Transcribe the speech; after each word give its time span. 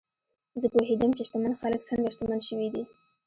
زه 0.61 0.67
پوهېدم 0.73 1.11
چې 1.17 1.23
شتمن 1.27 1.53
خلک 1.61 1.81
څنګه 1.89 2.11
شتمن 2.13 2.39
شوي 2.49 2.67
دي. 2.73 2.83